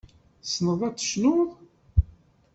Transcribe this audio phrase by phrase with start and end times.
[0.41, 1.49] Tessneḍ ad tecnuḍ?